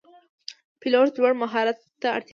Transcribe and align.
پیلوټ 0.79 1.11
لوړ 1.21 1.33
مهارت 1.43 1.77
ته 2.01 2.07
اړتیا 2.15 2.19
لري. 2.29 2.29